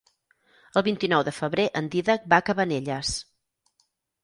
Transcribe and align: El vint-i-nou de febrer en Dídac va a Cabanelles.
El 0.79 0.83
vint-i-nou 0.87 1.25
de 1.27 1.33
febrer 1.41 1.67
en 1.83 1.91
Dídac 1.97 2.27
va 2.35 2.41
a 2.41 2.47
Cabanelles. 2.51 3.15